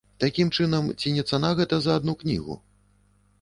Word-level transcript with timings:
Такім 0.23 0.47
чынам, 0.61 0.87
ці 0.99 1.13
не 1.17 1.25
цана 1.33 1.51
гэта 1.61 1.79
за 1.87 1.99
адну 2.01 2.17
кнігу? 2.25 2.59